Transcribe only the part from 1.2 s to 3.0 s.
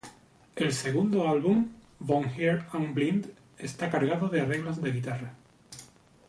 álbum, "Von hier an